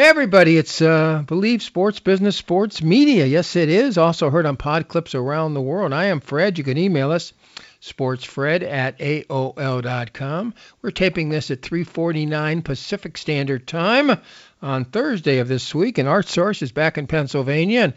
[0.00, 3.26] Hey everybody, it's uh, Believe Sports Business Sports Media.
[3.26, 3.98] Yes, it is.
[3.98, 5.92] Also heard on pod clips around the world.
[5.92, 6.56] I am Fred.
[6.56, 7.34] You can email us
[7.82, 10.54] sportsfred at aol.com.
[10.80, 14.18] We're taping this at 3:49 Pacific Standard Time
[14.62, 17.82] on Thursday of this week, and Art Source is back in Pennsylvania.
[17.82, 17.92] And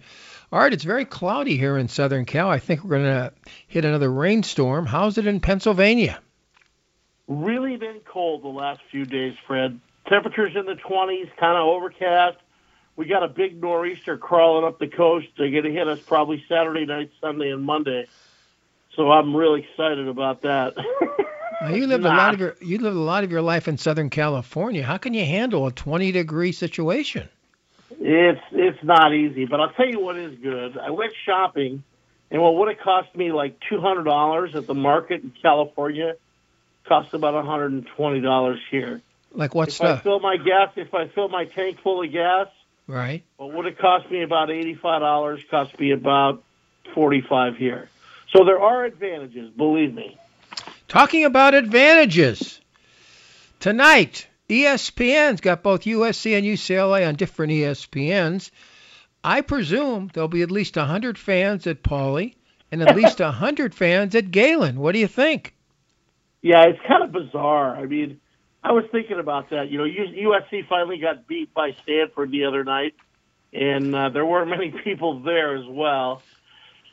[0.51, 2.49] Art, it's very cloudy here in Southern Cal.
[2.49, 3.33] I think we're going to
[3.65, 4.87] hit another rainstorm.
[4.87, 6.19] How's it in Pennsylvania?
[7.29, 9.79] Really been cold the last few days, Fred.
[10.07, 12.37] Temperatures in the 20s, kind of overcast.
[12.95, 15.27] We got a big nor'easter crawling up the coast.
[15.37, 18.07] They're going to hit us probably Saturday night, Sunday, and Monday.
[18.95, 20.75] So I'm really excited about that.
[21.61, 22.13] now you lived nah.
[22.13, 24.83] a lot of your you lived a lot of your life in Southern California.
[24.83, 27.27] How can you handle a 20 degree situation?
[27.99, 30.77] It's it's not easy, but I'll tell you what is good.
[30.77, 31.83] I went shopping,
[32.29, 36.15] and what would have cost me like two hundred dollars at the market in California
[36.85, 39.01] cost about one hundred and twenty dollars here.
[39.33, 39.99] Like what if stuff?
[39.99, 42.47] I fill my gas, if I fill my tank full of gas,
[42.87, 43.23] right?
[43.37, 45.41] What would it cost me about eighty-five dollars?
[45.49, 46.43] Cost me about
[46.93, 47.89] forty-five here.
[48.31, 50.17] So there are advantages, believe me.
[50.87, 52.61] Talking about advantages,
[53.59, 58.51] tonight ESPN's got both USC and UCLA on different ESPNs.
[59.23, 62.35] I presume there'll be at least 100 fans at Pauley
[62.71, 64.79] and at least 100 fans at Galen.
[64.79, 65.55] What do you think?
[66.41, 67.75] Yeah, it's kind of bizarre.
[67.75, 68.19] I mean,
[68.63, 69.69] I was thinking about that.
[69.69, 72.95] You know, USC finally got beat by Stanford the other night,
[73.51, 76.21] and uh, there weren't many people there as well.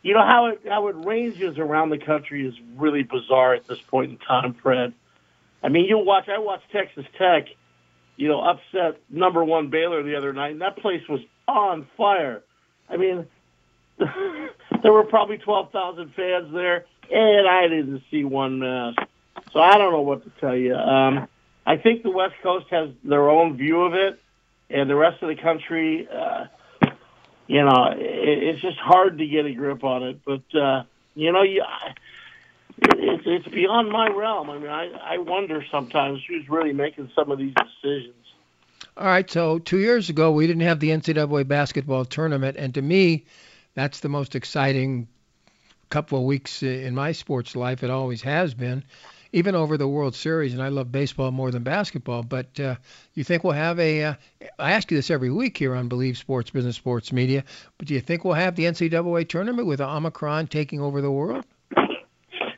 [0.02, 3.80] You know how it how it ranges around the country is really bizarre at this
[3.80, 4.94] point in time, Fred.
[5.62, 6.28] I mean, you watch.
[6.28, 7.48] I watched Texas Tech,
[8.16, 12.42] you know, upset number one Baylor the other night, and that place was on fire.
[12.88, 13.26] I mean,
[13.98, 18.98] there were probably twelve thousand fans there, and I didn't see one mask.
[19.52, 20.74] So I don't know what to tell you.
[20.74, 21.28] Um,
[21.70, 24.20] I think the West Coast has their own view of it,
[24.70, 26.46] and the rest of the country, uh,
[27.46, 30.20] you know, it, it's just hard to get a grip on it.
[30.24, 30.82] But uh,
[31.14, 31.62] you know, you,
[32.76, 34.50] it's it's beyond my realm.
[34.50, 38.16] I mean, I I wonder sometimes who's really making some of these decisions.
[38.96, 42.82] All right, so two years ago we didn't have the NCAA basketball tournament, and to
[42.82, 43.26] me,
[43.74, 45.06] that's the most exciting
[45.88, 47.84] couple of weeks in my sports life.
[47.84, 48.82] It always has been
[49.32, 52.22] even over the World Series, and I love baseball more than basketball.
[52.22, 52.76] But uh,
[53.14, 54.04] you think we'll have a?
[54.04, 54.14] Uh,
[54.58, 57.44] I ask you this every week here on Believe Sports Business Sports Media,
[57.78, 61.44] but do you think we'll have the NCAA tournament with Omicron taking over the world?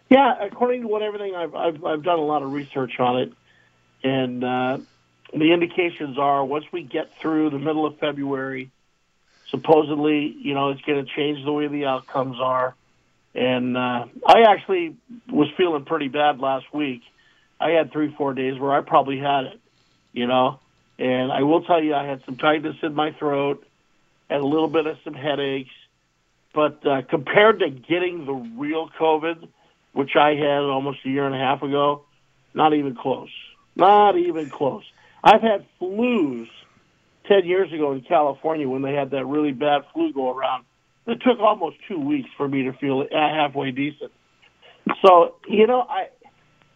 [0.08, 3.32] Yeah, according to what everything I've I've, I've done a lot of research on it,
[4.02, 4.78] and uh,
[5.32, 8.70] the indications are once we get through the middle of February,
[9.50, 12.74] supposedly you know it's going to change the way the outcomes are
[13.34, 14.96] and uh, I actually
[15.30, 17.02] was feeling pretty bad last week.
[17.60, 19.60] I had three, four days where I probably had it,
[20.12, 20.58] you know.
[20.98, 23.66] And I will tell you, I had some tightness in my throat,
[24.28, 25.70] had a little bit of some headaches.
[26.54, 29.48] But uh, compared to getting the real COVID,
[29.92, 32.04] which I had almost a year and a half ago,
[32.52, 33.30] not even close.
[33.74, 34.84] Not even close.
[35.24, 36.48] I've had flus
[37.26, 40.64] 10 years ago in California when they had that really bad flu go around
[41.06, 44.12] it took almost two weeks for me to feel uh, halfway decent.
[45.04, 46.08] So you know, I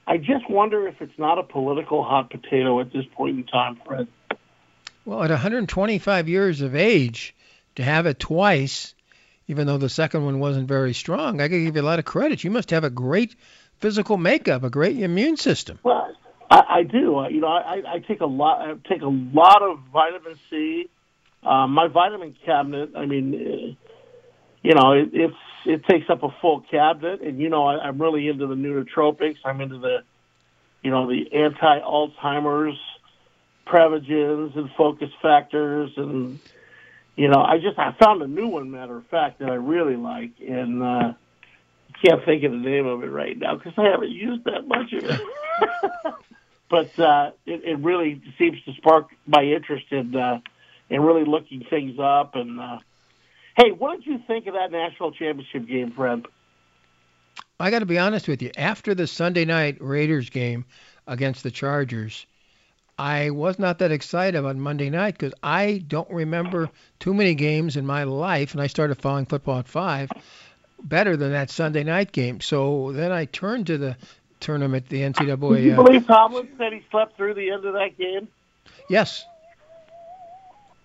[0.06, 3.81] I just wonder if it's not a political hot potato at this point in time,
[3.84, 4.06] Fred.
[5.04, 7.34] Well, at 125 years of age,
[7.76, 8.94] to have it twice,
[9.47, 12.04] even though the second one wasn't very strong, I could give you a lot of
[12.04, 12.42] credit.
[12.42, 13.36] You must have a great
[13.78, 15.78] physical makeup, a great immune system.
[15.82, 16.12] Well,
[16.50, 17.19] I, I do.
[17.19, 18.60] Uh, you know, I, I take a lot.
[18.60, 20.88] I take a lot of vitamin C.
[21.42, 22.91] Uh, my vitamin cabinet.
[22.97, 23.85] I mean, uh,
[24.62, 28.00] you know, it, it's it takes up a full cabinet, and you know, I, I'm
[28.00, 29.38] really into the nootropics.
[29.44, 29.98] I'm into the,
[30.82, 32.78] you know, the anti-Alzheimer's
[33.66, 36.38] Prevagens and focus factors, and
[37.16, 39.96] you know, I just I found a new one, matter of fact, that I really
[39.96, 41.12] like, and uh,
[42.04, 44.92] can't think of the name of it right now because I haven't used that much
[44.92, 45.20] of it.
[46.70, 50.40] but uh, it, it really seems to spark my interest in uh,
[50.88, 52.60] in really looking things up and.
[52.60, 52.78] Uh,
[53.56, 56.26] Hey, what did you think of that national championship game, Fred?
[57.58, 58.50] I got to be honest with you.
[58.56, 60.66] After the Sunday night Raiders game
[61.06, 62.26] against the Chargers,
[62.98, 66.68] I was not that excited about Monday night because I don't remember
[66.98, 70.10] too many games in my life, and I started following football at five,
[70.82, 72.42] better than that Sunday night game.
[72.42, 73.97] So then I turned to the
[74.38, 75.56] tournament, the NCAA.
[75.56, 78.28] Did you uh, believe Tomlin said he slept through the end of that game?
[78.91, 79.24] Yes.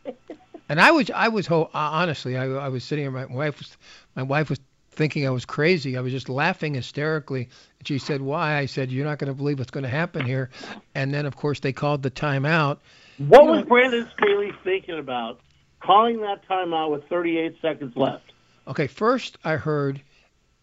[0.71, 3.11] And I was, I was, ho- uh, honestly, I, I was sitting here.
[3.11, 3.75] My wife was,
[4.15, 4.57] my wife was
[4.91, 5.97] thinking I was crazy.
[5.97, 7.49] I was just laughing hysterically.
[7.79, 10.25] And she said, "Why?" I said, "You're not going to believe what's going to happen
[10.25, 10.49] here."
[10.95, 12.77] And then, of course, they called the timeout,
[13.17, 15.41] What was Brandon Staley thinking about
[15.81, 18.31] calling that timeout with 38 seconds left?
[18.65, 20.01] Okay, first I heard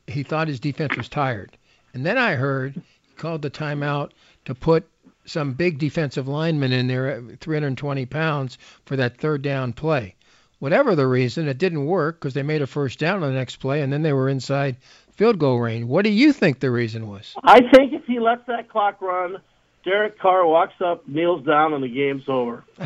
[0.06, 1.58] he thought his defense was tired,
[1.92, 4.12] and then I heard he called the timeout
[4.46, 4.88] to put
[5.28, 10.14] some big defensive lineman in there uh, at 320 pounds for that third down play.
[10.58, 13.56] Whatever the reason, it didn't work because they made a first down on the next
[13.56, 14.76] play, and then they were inside
[15.12, 15.84] field goal range.
[15.84, 17.34] What do you think the reason was?
[17.44, 19.40] I think if he lets that clock run,
[19.84, 22.64] Derek Carr walks up, kneels down, and the game's over.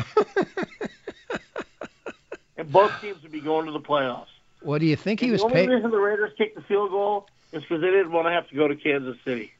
[2.57, 4.27] and both teams would be going to the playoffs.
[4.61, 5.69] What do you think he was the only paid?
[5.69, 8.55] reason the Raiders kicked the field goal is because they didn't want to have to
[8.55, 9.51] go to Kansas City.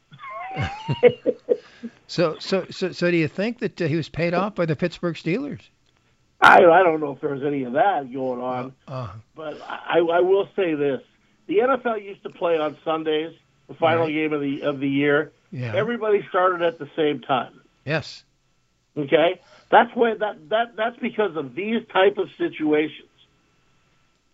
[2.08, 4.76] So, so, so, so, do you think that uh, he was paid off by the
[4.76, 5.62] Pittsburgh Steelers?
[6.42, 10.20] I I don't know if there's any of that going on, Uh, but I I
[10.20, 11.02] will say this:
[11.48, 13.34] the NFL used to play on Sundays,
[13.68, 14.14] the final Right.
[14.14, 15.32] game of the of the year.
[15.52, 15.72] yeah.
[15.74, 17.62] Everybody started at the same time.
[17.86, 18.24] yes.
[18.96, 19.40] Okay,
[19.72, 23.08] that's why that that that's because of these type of situations.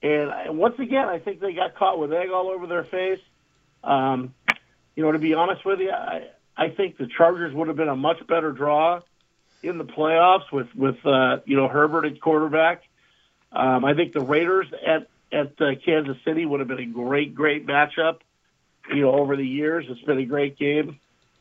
[0.02, 3.20] And I- once again, I think they got caught with egg all over their face.
[3.84, 4.34] Um,
[4.96, 6.24] you know, to be honest with you, I
[6.60, 9.00] I think the Chargers would have been a much better draw
[9.64, 12.84] in the playoffs with with uh, you know Herbert at quarterback.
[13.54, 17.34] Um, I think the Raiders at at uh, Kansas City would have been a great
[17.34, 18.18] great matchup.
[18.94, 21.00] You know, over the years, it's been a great game.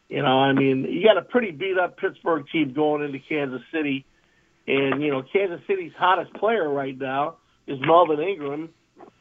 [0.08, 3.62] You know, I mean, you got a pretty beat up Pittsburgh team going into Kansas
[3.72, 4.06] City,
[4.68, 8.68] and you know, Kansas City's hottest player right now is Melvin Ingram,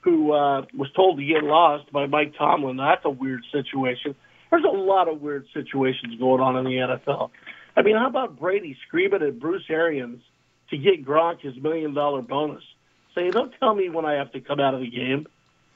[0.02, 2.78] who uh, was told to get lost by Mike Tomlin.
[2.78, 4.16] That's a weird situation.
[4.50, 6.72] There's a lot of weird situations going on in the
[7.06, 7.30] NFL.
[7.76, 10.22] I mean, how about Brady screaming at Bruce Arians
[10.70, 12.64] to get Gronk his million dollar bonus,
[13.16, 15.28] saying, "Don't tell me when I have to come out of the game."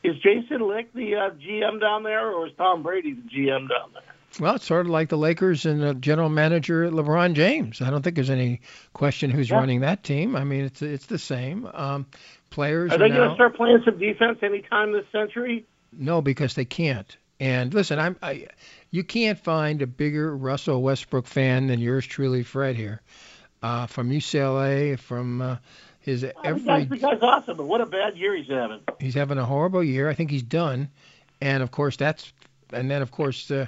[0.03, 3.91] Is Jason Licht the uh, GM down there, or is Tom Brady the GM down
[3.93, 4.01] there?
[4.39, 7.81] Well, it's sort of like the Lakers and the general manager LeBron James.
[7.81, 8.61] I don't think there's any
[8.93, 9.57] question who's Yeah.
[9.57, 10.35] running that team.
[10.35, 11.67] I mean, it's it's the same.
[11.73, 12.05] Um,
[12.49, 15.65] players Are they going to start playing some defense anytime this century?
[15.93, 17.15] no, because they can't.
[17.41, 18.45] And listen, I'm I,
[18.91, 23.01] you can't find a bigger Russell Westbrook fan than yours truly, Fred here,
[23.63, 25.55] uh, from UCLA, from uh,
[26.01, 26.61] his The every.
[26.61, 28.81] guy's, the guy's awesome, but what a bad year he's having.
[28.99, 30.07] He's having a horrible year.
[30.07, 30.89] I think he's done,
[31.41, 32.31] and of course that's,
[32.73, 33.65] and then of course uh,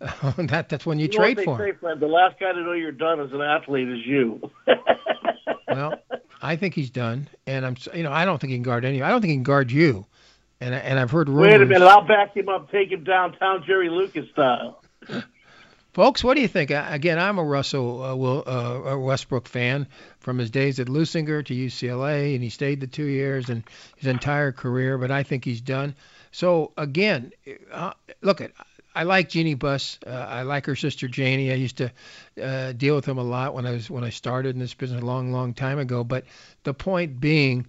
[0.38, 1.72] that that's when you, You trade for him.
[1.72, 4.50] say, Fred, the last guy to know you're done as an athlete is you.
[5.68, 5.94] Well,
[6.40, 9.02] I think he's done, and I'm you know I don't think he can guard any.
[9.02, 10.06] I don't think he can guard you,
[10.60, 11.52] and and I've heard rumors.
[11.52, 14.82] Wait a minute, I'll back him up, take him downtown Jerry Lucas style.
[15.96, 16.70] Folks, what do you think?
[16.70, 19.86] Again, I'm a Russell uh, Will, uh, a Westbrook fan
[20.20, 23.62] from his days at Leuzinger to UCLA, and he stayed the two years and
[23.96, 24.98] his entire career.
[24.98, 25.94] But I think he's done.
[26.32, 27.32] So again,
[27.72, 28.52] uh, look at.
[28.94, 29.98] I like Jeanie Buss.
[30.06, 31.50] Uh, I like her sister Janie.
[31.50, 31.90] I used to
[32.42, 35.00] uh, deal with them a lot when I was when I started in this business
[35.00, 36.04] a long, long time ago.
[36.04, 36.24] But
[36.64, 37.66] the point being,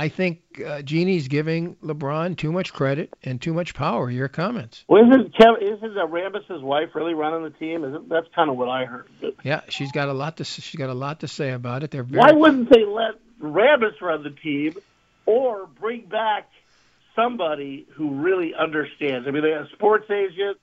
[0.00, 4.10] I think uh, Jeanie's giving LeBron too much credit and too much power.
[4.10, 4.82] Your comments?
[4.88, 7.84] Well, isn't Kevin, isn't uh, Rambis's wife really running the team?
[7.84, 9.10] Isn't that's kind of what I heard?
[9.42, 11.90] Yeah, she's got a lot to she's got a lot to say about it.
[11.90, 14.72] They're very why wouldn't they let Rambis run the team,
[15.26, 16.48] or bring back
[17.14, 19.28] somebody who really understands?
[19.28, 20.56] I mean, they have a sports agent.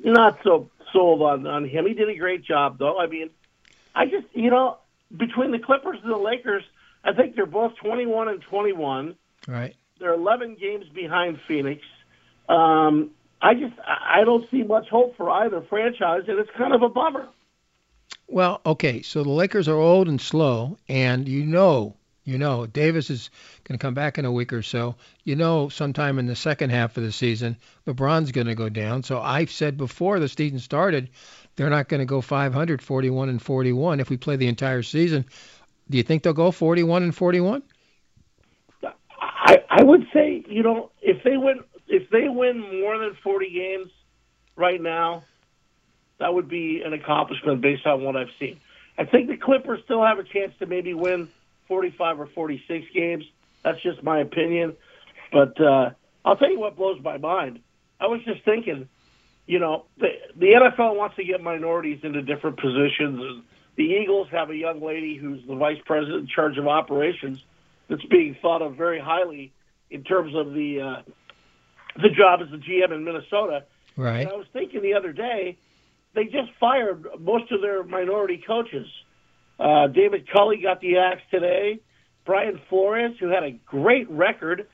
[0.00, 1.86] Not so sold on on him.
[1.86, 2.98] He did a great job, though.
[2.98, 3.30] I mean,
[3.94, 4.78] I just you know
[5.16, 6.64] between the Clippers and the Lakers,
[7.04, 9.14] I think they're both 21 and 21.
[9.46, 9.76] right.
[10.00, 11.82] They're 11 games behind Phoenix.
[12.48, 16.82] Um, I just I don't see much hope for either franchise, and it's kind of
[16.82, 17.28] a bummer.
[18.26, 23.10] Well, okay, so the Lakers are old and slow, and you know, you know, Davis
[23.10, 23.30] is
[23.64, 24.96] going to come back in a week or so.
[25.24, 29.02] You know, sometime in the second half of the season, LeBron's going to go down.
[29.02, 31.10] So I've said before the season started,
[31.56, 35.26] they're not going to go 500, 41 and 41 if we play the entire season.
[35.90, 37.62] Do you think they'll go 41 and 41?
[39.20, 43.50] I I would say you know if they win if they win more than 40
[43.50, 43.90] games
[44.56, 45.24] right now,
[46.18, 48.60] that would be an accomplishment based on what I've seen.
[48.96, 51.28] I think the Clippers still have a chance to maybe win
[51.68, 53.24] 45 or 46 games.
[53.62, 54.76] That's just my opinion.
[55.32, 55.90] But uh,
[56.24, 57.60] I'll tell you what blows my mind.
[58.00, 58.88] I was just thinking,
[59.46, 63.20] you know, the, the NFL wants to get minorities into different positions.
[63.20, 63.42] And
[63.76, 67.42] the Eagles have a young lady who's the vice president in charge of operations
[67.88, 69.52] that's being thought of very highly
[69.90, 71.02] in terms of the uh,
[71.96, 73.64] the job as the GM in Minnesota.
[73.96, 74.20] Right.
[74.20, 75.58] And I was thinking the other day,
[76.14, 78.86] they just fired most of their minority coaches.
[79.58, 81.80] Uh, David Culley got the axe today.
[82.24, 84.66] Brian Flores, who had a great record.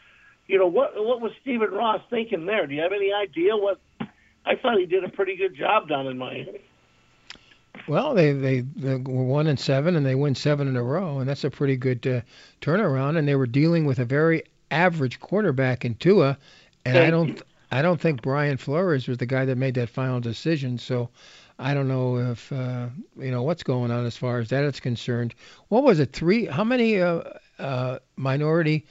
[0.47, 0.93] You know what?
[0.95, 2.67] What was Stephen Ross thinking there?
[2.67, 3.81] Do you have any idea what?
[4.01, 6.61] I thought he did a pretty good job down in Miami.
[7.89, 11.19] Well, they, they they were one and seven, and they win seven in a row,
[11.19, 12.21] and that's a pretty good uh,
[12.61, 13.17] turnaround.
[13.19, 16.39] And they were dealing with a very average quarterback in Tua,
[16.85, 20.21] and I don't I don't think Brian Flores was the guy that made that final
[20.21, 20.79] decision.
[20.79, 21.11] So
[21.59, 24.81] I don't know if uh, you know what's going on as far as that is
[24.81, 25.35] concerned.
[25.69, 26.13] What was it?
[26.13, 26.47] Three?
[26.47, 27.23] How many uh,
[27.59, 28.87] uh, minority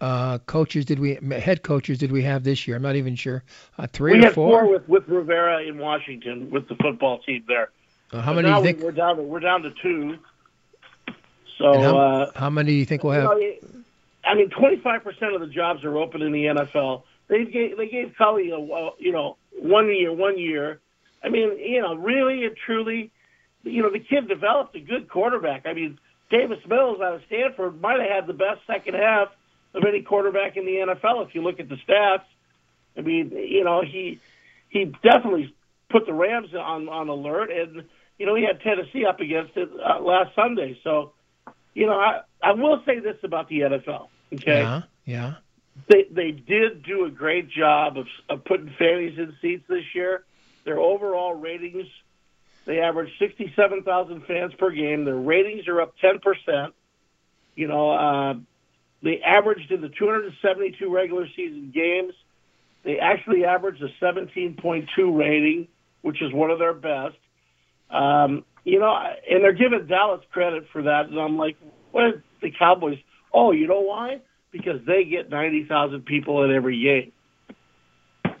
[0.00, 2.76] uh, coaches did we head coaches did we have this year?
[2.76, 3.42] I'm not even sure.
[3.78, 4.60] Uh, three we or had four?
[4.60, 7.70] four with with Rivera in Washington with the football team there.
[8.12, 8.78] Uh, how But many do now you think?
[8.78, 10.18] we- we're down to we're down to two.
[11.58, 13.30] So how, uh, how many do you think we'll have?
[14.26, 17.04] I mean, 25% of the jobs are open in the NFL.
[17.28, 18.58] They gave they gave Culley a
[18.98, 20.80] you know one year one year.
[21.22, 23.10] I mean, you know, really and truly,
[23.62, 25.64] you know, the kid developed a good quarterback.
[25.66, 25.98] I mean,
[26.30, 29.28] Davis Mills out of Stanford might have had the best second half
[29.72, 32.24] of any quarterback in the NFL if you look at the stats.
[32.96, 34.18] I mean, you know, he
[34.68, 35.54] he definitely
[35.90, 37.84] put the Rams on on alert, and
[38.18, 40.78] you know, he had Tennessee up against it uh, last Sunday.
[40.84, 41.12] So,
[41.74, 44.08] you know, I I will say this about the NFL.
[44.32, 45.34] Okay, Yeah, yeah.
[45.88, 50.24] they they did do a great job of, of putting families in seats this year.
[50.64, 51.86] Their overall ratings,
[52.64, 55.04] they average sixty seven thousand fans per game.
[55.04, 56.74] Their ratings are up ten percent.
[57.54, 58.34] You know, uh,
[59.02, 62.14] they averaged in the two hundred and seventy two regular season games.
[62.84, 65.68] They actually averaged a seventeen point two rating,
[66.04, 67.16] which is one of their best.
[67.88, 71.06] Um, you know, and they're giving Dallas credit for that.
[71.08, 71.56] And I'm like,
[71.92, 72.98] what the Cowboys?
[73.32, 74.20] Oh, you know why?
[74.50, 78.36] Because they get 90,000 people at every game.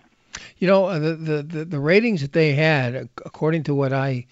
[0.58, 4.26] You know, uh, the, the, the, the ratings that they had, according to what I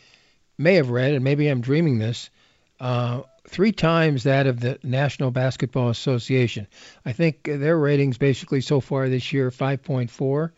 [0.59, 2.29] may have read, and maybe I'm dreaming this,
[2.81, 6.67] uh, three times that of the National Basketball Association.
[7.07, 10.51] I think their ratings basically so far this year 5.4,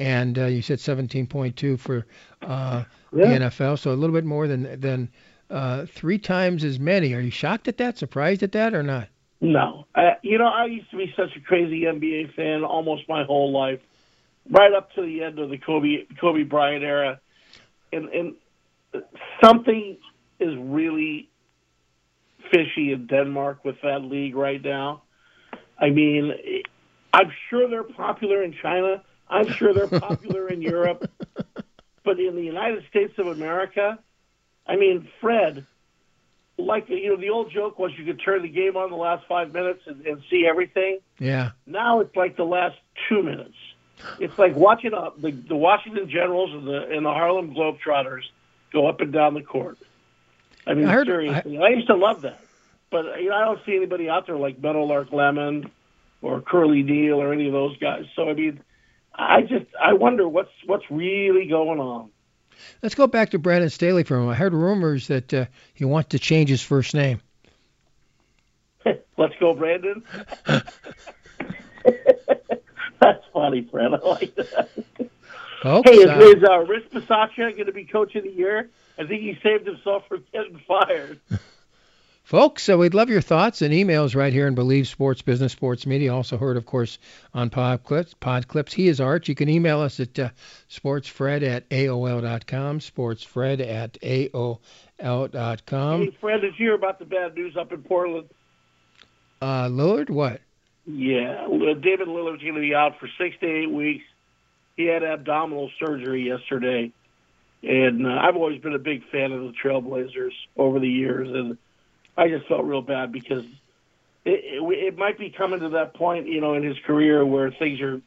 [0.00, 2.06] and uh, you said 17.2 for
[2.40, 5.10] uh, the NFL, so a little bit more than than
[5.50, 7.12] uh, three times as many.
[7.12, 7.98] Are you shocked at that?
[7.98, 9.08] Surprised at that, or not?
[9.42, 13.24] No, uh, you know, I used to be such a crazy NBA fan almost my
[13.24, 13.80] whole life,
[14.50, 17.20] right up to the end of the Kobe Kobe Bryant era,
[17.92, 18.34] and and
[19.44, 19.98] something
[20.40, 21.28] is really
[22.50, 25.02] fishy in Denmark with that league right now.
[25.78, 26.32] I mean,
[27.12, 29.02] I'm sure they're popular in China.
[29.30, 31.10] I'm sure they're popular in Europe,
[32.04, 33.98] but in the United States of America,
[34.66, 35.66] I mean, Fred,
[36.58, 39.24] like you know, the old joke was you could turn the game on the last
[39.28, 40.98] five minutes and, and see everything.
[41.18, 41.52] Yeah.
[41.66, 42.76] Now it's like the last
[43.08, 43.54] two minutes.
[44.18, 48.22] It's like watching uh, the the Washington Generals and the and the Harlem Globetrotters
[48.72, 49.78] go up and down the court.
[50.66, 52.40] I mean, I heard- seriously, I, used to love that,
[52.90, 55.70] but you know, I don't see anybody out there like Meadowlark Lemon
[56.22, 58.04] or Curly Neal or any of those guys.
[58.14, 58.60] So I mean,
[59.14, 62.10] I just I wonder what's what's really going on.
[62.82, 64.36] Let's go back to Brandon Staley for a moment.
[64.36, 67.20] I heard rumors that uh, he wants to change his first name.
[69.16, 70.02] Let's go, Brandon.
[73.00, 73.94] That's funny, Fred.
[73.94, 74.68] I like that.
[75.62, 78.70] Folks, Hey, is, uh, is uh, Rich Bisaccia going to be coach of the year?
[78.98, 81.20] I think he saved himself from getting fired.
[82.30, 85.84] Folks, so we'd love your thoughts and emails right here in Believe Sports Business Sports
[85.84, 86.14] Media.
[86.14, 86.96] Also heard, of course,
[87.34, 88.14] on Pod Clips.
[88.14, 88.72] Pod Clips.
[88.72, 89.26] He is Art.
[89.26, 90.28] You can email us at uh,
[90.68, 92.78] sportsfred at AOL.com.
[92.78, 94.60] Sportsfred at AOL.com.
[96.02, 98.28] hey, Fred, did you hear about the bad news up in Portland?
[99.42, 100.40] Uh, Lillard, what?
[100.86, 104.04] Yeah, uh, David Lillard's going to be out for six to eight weeks.
[104.76, 106.92] He had abdominal surgery yesterday,
[107.64, 111.58] and uh, I've always been a big fan of the Trailblazers over the years, and
[112.20, 113.44] I just felt real bad because
[114.26, 117.50] it, it, it might be coming to that point, you know, in his career where
[117.50, 118.02] things are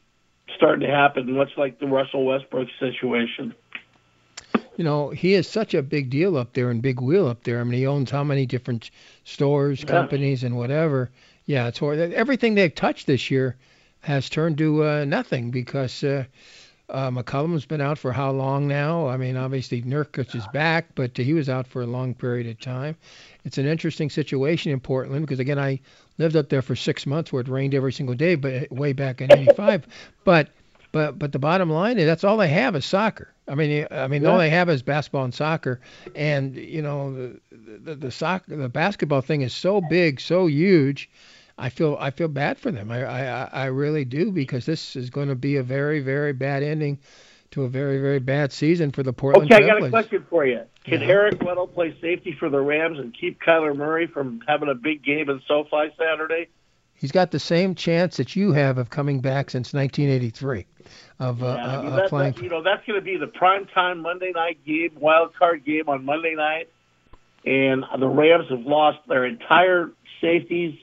[0.56, 3.54] starting to happen, much like the Russell Westbrook situation.
[4.76, 7.60] You know, he is such a big deal up there and big wheel up there.
[7.60, 8.90] I mean, he owns how many different
[9.24, 9.86] stores, Yeah.
[9.86, 11.10] companies, and whatever.
[11.46, 13.56] Yeah, it's hor- everything they've touched this year
[14.00, 16.24] has turned to uh, nothing because uh,
[16.90, 19.08] uh, McCollum's been out for how long now?
[19.08, 22.60] I mean, obviously Nurkic is back, but he was out for a long period of
[22.60, 22.96] time.
[23.44, 25.80] It's an interesting situation in Portland because again, I
[26.18, 29.20] lived up there for six months where it rained every single day, but way back
[29.20, 29.86] in '85.
[30.24, 30.48] but
[30.92, 33.32] but but the bottom line is that's all they have is soccer.
[33.48, 35.80] I mean, I mean, all they have is basketball and soccer,
[36.14, 37.12] and you know,
[37.50, 41.10] the the, the soccer, the basketball thing is so big, so huge.
[41.56, 42.90] I feel I feel bad for them.
[42.90, 46.62] I I, I really do because this is going to be a very very bad
[46.62, 46.98] ending
[47.52, 50.44] to a very very bad season for the Portland Okay, I got a question for
[50.44, 50.62] you.
[50.84, 51.08] Can Yeah.
[51.08, 55.04] Eric Weddle play safety for the Rams and keep Kyler Murray from having a big
[55.04, 56.48] game in SoFi Saturday?
[56.94, 60.66] He's got the same chance that you have of coming back since 1983
[61.18, 62.32] of, uh, I mean, uh, that, playing.
[62.32, 65.64] that, you know, that's going to be the prime time Monday night game, wild card
[65.64, 66.68] game on Monday night,
[67.44, 70.78] and the Rams have lost their entire safeties.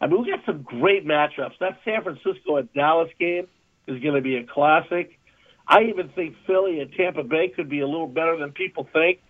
[0.00, 1.58] I mean, we got some great matchups.
[1.60, 3.46] That San Francisco at Dallas game
[3.86, 5.18] is going to be a classic.
[5.66, 9.20] I even think Philly and Tampa Bay could be a little better than people think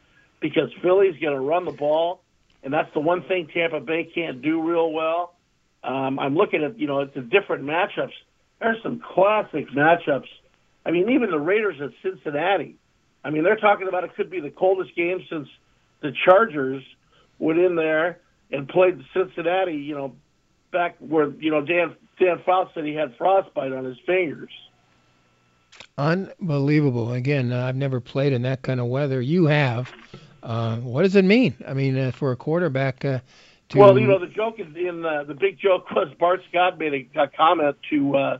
[0.40, 2.22] because Philly's going to run the ball,
[2.62, 5.34] and that's the one thing Tampa Bay can't do real well.
[5.82, 8.12] Um, I'm looking at, you know, it's the different matchups.
[8.60, 10.28] There's some classic matchups.
[10.84, 12.76] I mean, even the Raiders at Cincinnati.
[13.24, 15.48] I mean, they're talking about it could be the coldest game since
[16.00, 16.82] the Chargers
[17.38, 20.14] went in there and played Cincinnati, you know,
[20.70, 24.50] back where, you know, Dan Dan Fouts said he had frostbite on his fingers.
[25.96, 27.12] Unbelievable.
[27.12, 29.20] Again, uh, I've never played in that kind of weather.
[29.20, 29.92] You have.
[30.42, 31.54] Uh, what does it mean?
[31.66, 33.20] I mean, uh, for a quarterback uh,
[33.70, 33.78] to.
[33.78, 37.08] Well, you know, the joke in, in uh, the big joke was Bart Scott made
[37.14, 38.38] a, a comment to uh,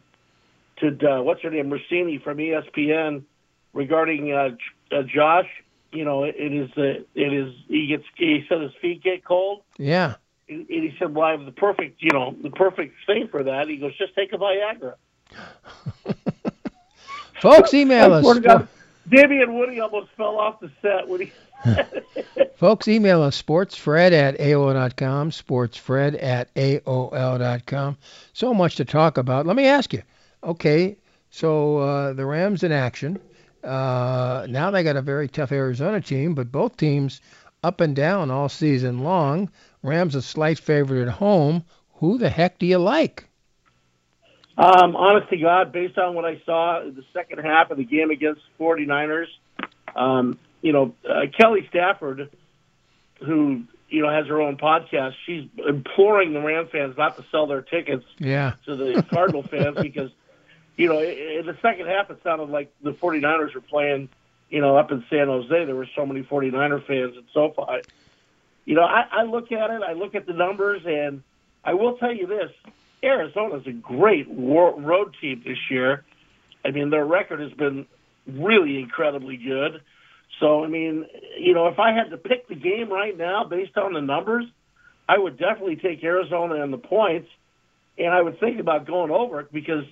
[0.81, 3.25] to uh, what's her name, Rossini from ESPN
[3.73, 4.51] regarding uh,
[4.91, 5.49] uh, Josh.
[5.93, 9.25] You know, it, it is uh, it is he gets he said his feet get
[9.25, 10.15] cold, yeah.
[10.51, 13.43] And and he said, "Well, I have the perfect you know the perfect thing for
[13.45, 14.95] that." He goes, "Just take a Viagra."
[17.41, 18.25] Folks, email us.
[18.25, 18.69] swear to God,
[19.11, 21.33] Woody almost fell off the set when he.
[22.57, 27.97] Folks, email us sportsfred at AOL.com, sportsfred at AOL.com.
[28.33, 29.47] So much to talk about.
[29.47, 30.03] Let me ask you.
[30.45, 30.97] Okay,
[31.31, 33.19] so uh, the Rams in action.
[33.65, 37.21] Uh, now they got a very tough Arizona team, but both teams
[37.63, 39.51] up and down all season long.
[39.83, 41.65] Rams a slight favorite at home.
[41.97, 43.25] Who the heck do you like?
[44.59, 47.85] Um, honest to God, based on what I saw in the second half of the
[47.85, 49.27] game against 49ers,
[49.97, 52.29] um, you know, uh, Kelly Stafford,
[53.25, 57.47] who, you know, has her own podcast, she's imploring the Ram fans not to sell
[57.47, 58.53] their tickets Yeah.
[58.67, 60.11] to the Cardinal fans because,
[60.77, 64.11] you know, in the second half, it sounded like the 49ers were playing,
[64.51, 65.65] you know, up in San Jose.
[65.65, 67.81] There were so many 49er fans at SoFi.
[68.71, 71.25] You know, I, I look at it, I look at the numbers, and
[71.65, 72.53] I will tell you this
[73.03, 76.05] Arizona's a great road team this year.
[76.65, 77.87] I mean, their record has been
[78.29, 79.81] really incredibly good.
[80.39, 81.05] So, I mean,
[81.37, 84.45] you know, if I had to pick the game right now based on the numbers,
[85.09, 87.29] I would definitely take Arizona and the points,
[87.99, 89.85] and I would think about going over it because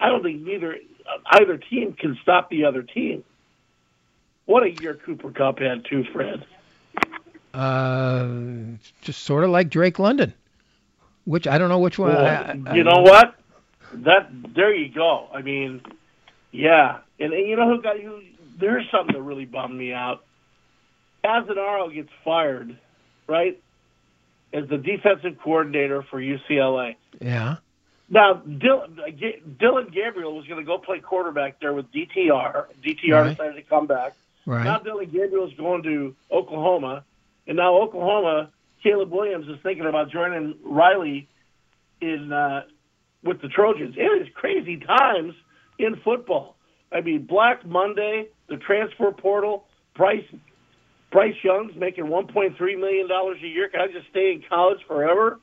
[0.00, 0.78] I don't think neither
[1.26, 3.24] either team can stop the other team.
[4.46, 6.46] What a year Cooper Kupp had too, Fred.
[7.54, 8.28] Uh,
[9.02, 10.32] just sort of like Drake London,
[11.24, 12.14] which I don't know which one.
[12.14, 13.34] Well, I- I- you know what?
[13.92, 15.28] That there you go.
[15.34, 15.82] I mean,
[16.50, 18.22] yeah, and, and you know who got you?
[18.58, 20.24] There's something that really bummed me out.
[21.24, 22.76] Azzinaro gets fired,
[23.28, 23.60] right,
[24.52, 26.96] as the defensive coordinator for UCLA.
[27.20, 27.56] Yeah.
[28.08, 32.66] Now, Dylan, Dillon Gabriel was going to go play quarterback there with DTR.
[32.84, 33.30] DTR Right.
[33.30, 34.14] decided to come back.
[34.46, 34.84] Now Right.
[34.84, 37.04] Dillon Gabriel's going to Oklahoma,
[37.46, 38.50] and now Oklahoma,
[38.82, 41.28] Caleb Williams is thinking about joining Riley
[42.00, 42.62] in uh,
[43.22, 43.94] with the Trojans.
[43.96, 45.34] It is crazy times
[45.78, 46.56] in football.
[46.90, 50.24] I mean, Black Monday, the transfer portal, Bryce
[51.10, 53.68] Bryce Young's making 1.3 million dollars a year.
[53.68, 55.40] Can I just stay in college forever?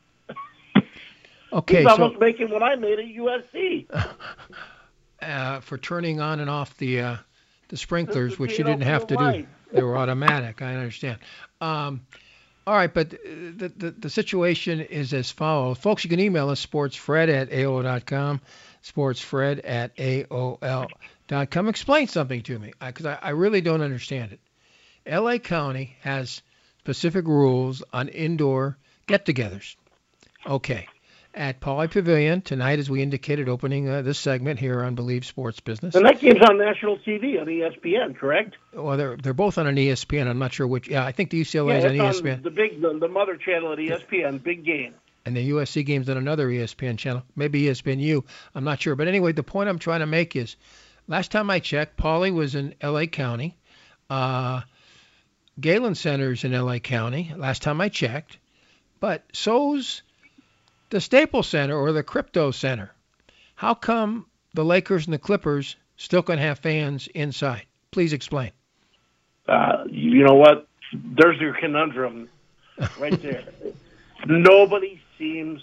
[1.52, 1.78] Okay.
[1.78, 3.88] He's So almost making what I made at USC.
[5.22, 7.18] uh, for turning on and off the uh,
[7.70, 9.48] the sprinklers, which you didn't have to do.
[9.72, 10.62] They were automatic.
[10.62, 11.20] I understand.
[11.62, 12.02] Um,
[12.66, 13.18] all right, but uh,
[13.56, 16.04] the, the the situation is as follows, folks.
[16.04, 18.42] You can email us sportsfred at aol.com,
[18.84, 21.68] sportsfred at aol.com.
[21.68, 24.40] Explain something to me, because I, I really don't understand it.
[25.06, 25.40] L.A.
[25.40, 26.42] County has
[26.80, 28.78] specific rules on indoor
[29.08, 29.76] get-togethers.
[30.46, 30.88] Okay.
[31.34, 35.60] At Pauley Pavilion tonight, as we indicated, opening uh, this segment here on Believe Sports
[35.60, 35.94] Business.
[35.94, 38.56] And that game's on national TV on ESPN, correct?
[38.74, 40.28] Well, they're they're both on an ESPN.
[40.28, 40.88] I'm not sure which.
[40.89, 43.72] Yeah, I think the UCLA is on ESPN, on the big, the, the mother channel
[43.72, 44.42] at ESPN.
[44.42, 44.96] Big game.
[45.26, 48.24] and the USC game's on another ESPN channel, maybe ESPNU.
[48.56, 48.96] I'm not sure.
[48.96, 50.56] But anyway, the point I'm trying to make is,
[51.08, 53.06] last time I checked, Pauley was in L.A.
[53.06, 53.56] County.
[54.10, 54.62] Uh,
[55.60, 56.80] Galen Center's in L.A.
[56.80, 57.32] County.
[57.38, 58.39] Last time I checked,
[59.00, 60.02] but so's
[60.89, 62.91] the Staples Center or the Crypto Center.
[63.56, 67.65] How come the Lakers and the Clippers still can have fans inside?
[67.91, 68.52] Please explain.
[69.47, 70.67] Uh, you know what?
[70.93, 72.30] There's your conundrum
[72.99, 73.43] right there.
[74.25, 75.62] Nobody seems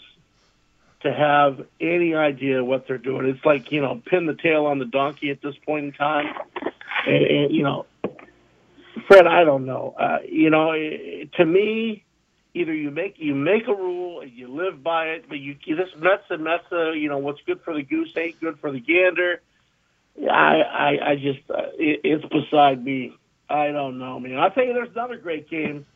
[1.01, 3.27] to have any idea what they're doing.
[3.27, 6.35] It's like you know, pin the tail on the donkey at this point in time.
[7.07, 7.87] And, and you know,
[9.07, 9.95] Fred, I don't know.
[9.99, 12.05] Uh, you know, to me,
[12.57, 15.91] either you make you make a rule and you live by it, but you this
[15.99, 19.43] Mets and Mesa, you know what's good for the goose ain't good for the gander.
[20.19, 23.13] I I, I just uh, it, it's beside me.
[23.49, 24.39] I don't know, man.
[24.39, 25.87] I'll tell you, there's another great game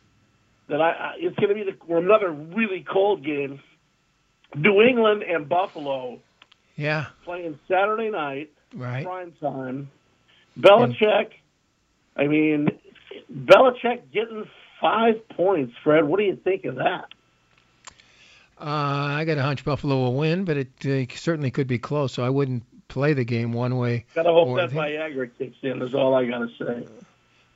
[0.69, 3.59] that I, I it's going to be the, another really cold game.
[4.55, 6.19] New England and Buffalo.
[6.75, 7.07] Yeah.
[7.23, 9.03] Playing Saturday night, right.
[9.03, 9.89] prime time.
[10.59, 11.31] Belichick.
[12.15, 12.69] I mean,
[13.33, 14.45] Belichick getting
[14.81, 15.73] five points.
[15.83, 17.05] Fred, what do you think of that?
[18.59, 22.13] Uh, I got a hunch Buffalo will win, but it uh, certainly could be close.
[22.13, 24.05] So I wouldn't play the game one way.
[24.13, 25.81] Got to hope that Viagra kicks in.
[25.81, 26.87] Is all I got to say.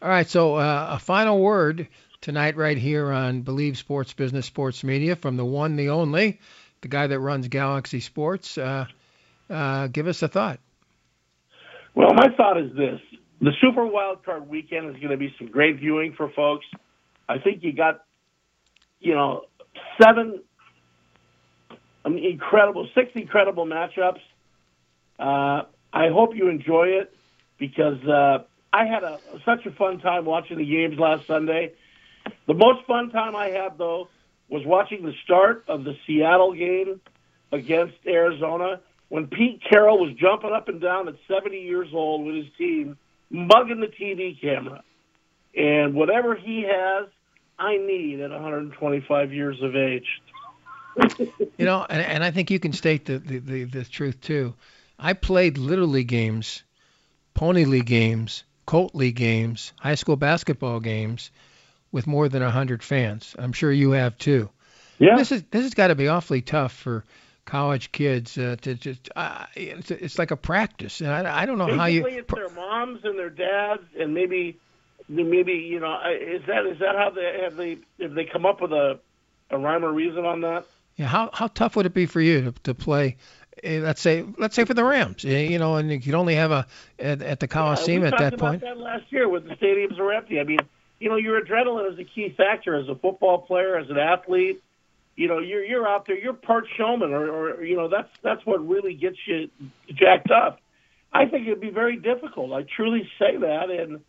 [0.01, 0.27] All right.
[0.27, 1.87] So uh, a final word
[2.21, 6.39] tonight, right here on Believe Sports Business Sports Media, from the one, the only,
[6.81, 8.57] the guy that runs Galaxy Sports.
[8.57, 8.85] Uh,
[9.47, 10.59] uh, give us a thought.
[11.93, 12.99] Well, my thought is this:
[13.41, 16.65] the Super Wild Card Weekend is going to be some great viewing for folks.
[17.27, 18.03] I think you got,
[18.99, 19.45] you know,
[20.01, 20.41] seven
[22.05, 24.21] I mean, incredible, six incredible matchups.
[25.17, 27.15] Uh, I hope you enjoy it
[27.57, 31.73] because uh, I had a such a fun time watching the games last Sunday.
[32.47, 34.07] The most fun time I had though
[34.49, 37.01] was watching the start of the Seattle game
[37.51, 42.35] against Arizona when Pete Carroll was jumping up and down at 70 years old with
[42.35, 42.97] his team,
[43.31, 44.83] mugging the TV camera.
[45.55, 47.07] And whatever he has,
[47.57, 50.21] I need at 125 years of age.
[51.57, 54.53] you know, and, and I think you can state the, the, the, the truth too.
[54.97, 56.63] I played Little League games,
[57.33, 61.31] Pony League games, Colt League games, high school basketball games
[61.91, 63.35] with more than 100 fans.
[63.37, 64.49] I'm sure you have too.
[64.99, 65.17] Yeah.
[65.17, 67.03] This is this has got to be awfully tough for
[67.43, 71.57] college kids uh, to just uh, it's, it's like a practice, and I, I don't
[71.57, 72.05] know Basically, how you.
[72.19, 74.57] it's their moms and their dads, and maybe
[75.07, 78.61] maybe you know is that is that how they have they if they come up
[78.61, 78.99] with a
[79.51, 80.65] a rhyme or reason on that?
[80.95, 83.17] Yeah, how how tough would it be for you to, to play?
[83.63, 86.35] Uh, let's say let's say for the Rams, eh, you know, and you could only
[86.35, 86.67] have a
[86.99, 88.61] at, at the Coliseum yeah, at that point.
[88.61, 90.39] That last year when the stadiums are empty.
[90.39, 90.59] I mean,
[90.99, 94.61] you know, your adrenaline is a key factor as a football player, as an athlete.
[95.15, 98.45] You know, you're you're out there, you're part showman, or, or you know, that's that's
[98.45, 99.49] what really gets you
[99.93, 100.59] jacked up.
[101.13, 102.51] I think it'd be very difficult.
[102.51, 104.01] I truly say that, and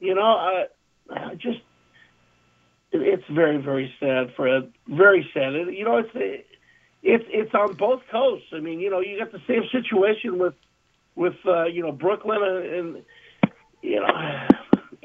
[0.00, 0.64] you know, I,
[1.10, 1.60] I just
[2.92, 4.72] it's very very sad, Fred.
[4.88, 5.52] Very sad.
[5.54, 6.44] You know, it's
[7.02, 8.48] it's it's on both coasts.
[8.52, 10.54] I mean, you know, you got the same situation with
[11.14, 13.04] with uh, you know Brooklyn and, and
[13.82, 14.06] you know,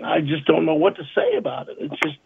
[0.04, 1.78] I just don't know what to say about it.
[1.80, 2.18] It's just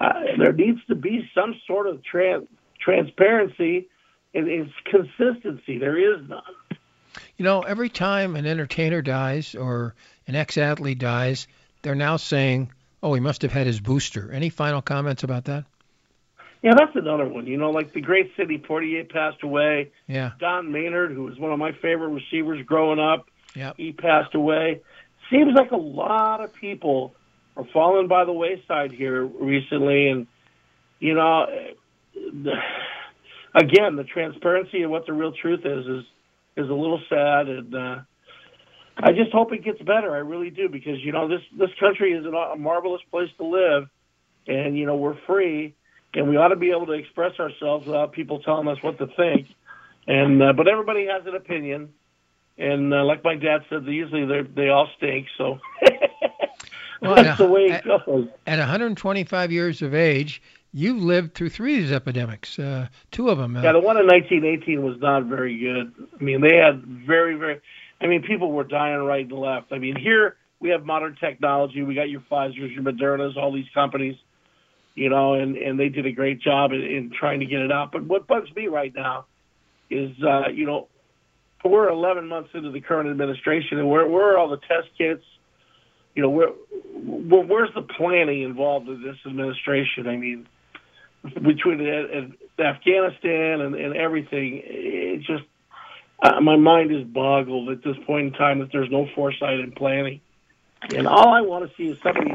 [0.00, 2.46] uh, there needs to be some sort of trans
[2.80, 3.88] transparency
[4.34, 5.78] and it's consistency.
[5.78, 6.42] There is none.
[7.36, 9.94] You know, every time an entertainer dies or
[10.26, 11.46] an ex-athlete dies,
[11.86, 12.70] they're now saying
[13.02, 14.32] Oh, he must have had his booster.
[14.32, 15.64] Any final comments about that?
[16.60, 17.46] Yeah, that's another one.
[17.46, 19.92] You know, like the great Sidney Poitier passed away.
[20.08, 20.32] Yeah.
[20.40, 24.80] Don Maynard, who was one of my favorite receivers growing up, yeah, he passed away.
[25.30, 27.14] Seems like a lot of people
[27.56, 30.26] are falling by the wayside here recently, and
[30.98, 31.46] you know,
[33.54, 36.04] again, the transparency of what the real truth is is
[36.56, 37.98] is a little sad, and uh,
[38.98, 40.14] I just hope it gets better.
[40.14, 43.88] I really do because you know this this country is a marvelous place to live,
[44.46, 45.74] and you know we're free,
[46.14, 49.06] and we ought to be able to express ourselves without people telling us what to
[49.08, 49.48] think.
[50.06, 51.92] And uh, but everybody has an opinion,
[52.56, 55.26] and uh, like my dad said, they usually they they all stink.
[55.36, 55.58] So
[57.02, 58.28] well, that's the way it at, goes.
[58.46, 60.40] At 125 years of age,
[60.72, 63.56] you've lived through three of these epidemics, uh, two of them.
[63.56, 65.92] Uh, yeah, the one in 1918 was not very good.
[66.18, 67.60] I mean, they had very very
[68.00, 69.72] I mean, people were dying right and left.
[69.72, 71.82] I mean, here we have modern technology.
[71.82, 74.16] We got your Pfizer's, your Modernas, all these companies,
[74.94, 77.72] you know, and and they did a great job in, in trying to get it
[77.72, 77.92] out.
[77.92, 79.26] But what bugs me right now
[79.90, 80.88] is, uh, you know,
[81.64, 85.24] we're 11 months into the current administration, and where where are all the test kits?
[86.14, 90.06] You know, where, where where's the planning involved in this administration?
[90.06, 90.46] I mean,
[91.24, 91.80] between
[92.58, 95.44] Afghanistan and, and everything, it just
[96.22, 99.74] uh, my mind is boggled at this point in time that there's no foresight and
[99.74, 100.20] planning.
[100.94, 102.32] And all I want to see is somebody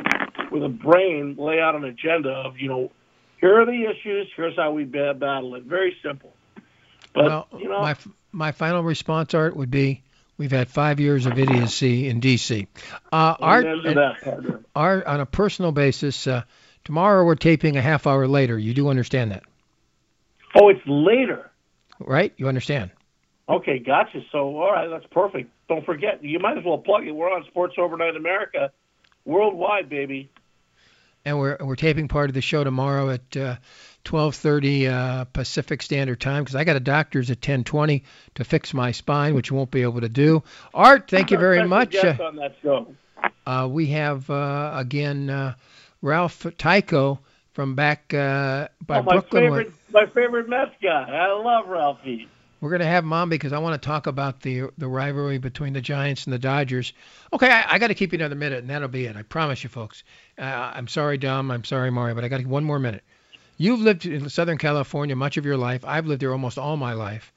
[0.52, 2.92] with a brain lay out an agenda of, you know,
[3.40, 5.64] here are the issues, here's how we battle it.
[5.64, 6.34] Very simple.
[7.14, 7.96] But, well, you know, my,
[8.32, 10.04] my final response, Art, would be
[10.38, 12.68] we've had five years of idiocy in D.C.
[13.12, 16.44] Uh, Art, and, Art, on a personal basis, uh,
[16.84, 18.58] tomorrow we're taping a half hour later.
[18.58, 19.44] You do understand that?
[20.56, 21.50] Oh, it's later.
[22.00, 22.34] Right?
[22.38, 22.92] You understand?
[23.50, 24.22] Okay, gotcha.
[24.32, 25.52] So, all right, that's perfect.
[25.68, 27.12] Don't forget, you might as well plug it.
[27.12, 28.72] We're on Sports Overnight America,
[29.26, 30.30] worldwide, baby.
[31.26, 33.56] and we're we're taping part of the show tomorrow at uh,
[34.06, 38.04] 12:30 uh, Pacific Standard Time because I got a doctor's at 10:20
[38.36, 40.44] to fix my spine, which you won't be able to do.
[40.74, 41.96] Art, thank you very much.
[41.96, 42.94] Uh, on that show.
[43.46, 45.56] Uh, we have uh, again uh,
[46.02, 47.20] Ralph Tyko
[47.54, 49.44] from back uh, by oh, my Brooklyn.
[49.44, 51.10] Favorite, my favorite Mets guy.
[51.10, 52.28] I love Ralphie.
[52.62, 55.74] We're going to have on because I want to talk about the the rivalry between
[55.74, 56.94] the Giants and the Dodgers.
[57.34, 59.16] Okay, I, I got to keep you another minute, and that'll be it.
[59.16, 60.04] I promise you, folks.
[60.38, 61.50] Uh, I'm sorry, Dom.
[61.50, 63.04] I'm sorry, Mario, but I got one more minute.
[63.58, 65.84] You've lived in Southern California much of your life.
[65.84, 67.34] I've lived there almost all my life.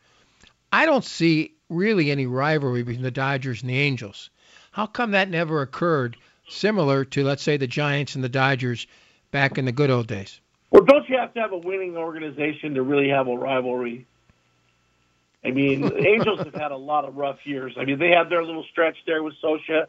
[0.70, 4.28] I don't see really any rivalry between the Dodgers and the Angels.
[4.72, 6.16] How come that never occurred
[6.48, 8.86] similar to, let's say, the Giants and the Dodgers
[9.30, 10.40] back in the good old days?
[10.70, 14.06] Well, don't you have to have a winning organization to really have a rivalry?
[15.44, 17.74] I mean, the Angels have had a lot of rough years.
[17.78, 19.86] I mean, they had their little stretch there with Scioscia,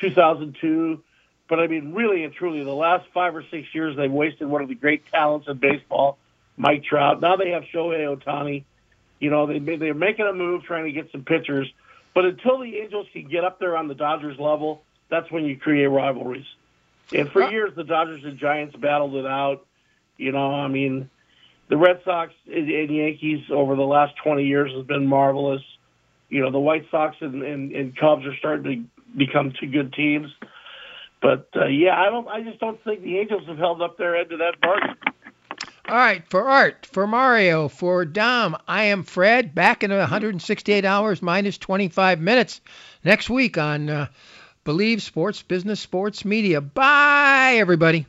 [0.00, 1.02] 2002.
[1.48, 4.62] But I mean, really and truly, the last five or six years, they've wasted one
[4.62, 6.18] of the great talents in baseball,
[6.56, 7.20] Mike Trout.
[7.20, 8.64] Now they have Shohei Ohtani.
[9.20, 11.70] You know, they they're making a move trying to get some pitchers.
[12.14, 15.56] But until the Angels can get up there on the Dodgers level, that's when you
[15.56, 16.46] create rivalries.
[17.12, 19.66] And for years, the Dodgers and Giants battled it out.
[20.16, 21.08] You know, I mean,
[21.68, 25.62] the Red Sox and Yankees over the last 20 years has been marvelous.
[26.28, 29.92] You know, the White Sox and, and, and Cubs are starting to become two good
[29.92, 30.28] teams.
[31.20, 32.28] But uh, yeah, I don't.
[32.28, 34.96] I just don't think the Angels have held up their end of that bargain.
[35.88, 39.54] All right, for Art, for Mario, for Dom, I am Fred.
[39.54, 42.60] Back in 168 hours minus 25 minutes
[43.04, 44.06] next week on uh,
[44.64, 46.60] Believe Sports Business Sports Media.
[46.60, 48.06] Bye, everybody.